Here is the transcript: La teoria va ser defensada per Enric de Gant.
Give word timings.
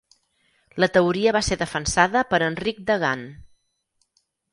La 0.83 0.87
teoria 0.93 1.33
va 1.35 1.41
ser 1.47 1.57
defensada 1.59 2.23
per 2.31 2.39
Enric 2.45 2.79
de 2.87 2.95
Gant. 3.05 3.23